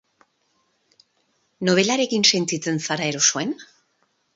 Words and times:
Nobelarekin 1.69 2.29
sentitzen 2.33 2.85
zara 2.89 3.15
erosoen? 3.15 3.59